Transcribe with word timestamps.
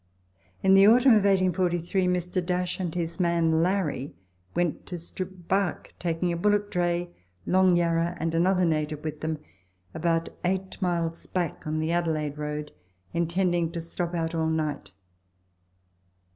In 0.63 0.73
the 0.73 0.87
autumn 0.87 1.11
of 1.11 1.25
1843 1.25 2.07
Mr. 2.07 2.79
and 2.79 2.95
his 2.95 3.19
man 3.19 3.61
Larry 3.61 4.15
went 4.55 4.87
to 4.87 4.97
strip 4.97 5.47
bark, 5.47 5.93
taking 5.99 6.31
a 6.31 6.35
bullock 6.37 6.71
dray, 6.71 7.11
Long 7.45 7.75
Yarra 7.77 8.17
and 8.19 8.33
another 8.33 8.65
native 8.65 9.03
with 9.03 9.21
them, 9.21 9.37
about 9.93 10.29
eight 10.43 10.81
miles 10.81 11.27
back 11.27 11.67
on 11.67 11.77
the 11.79 11.91
Adelaide 11.91 12.39
road, 12.39 12.71
intending 13.13 13.71
to 13.73 13.79
stop 13.79 14.15
out 14.15 14.33
all 14.33 14.49
night. 14.49 14.89